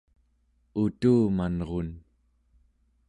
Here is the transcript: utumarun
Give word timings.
utumarun 0.81 1.89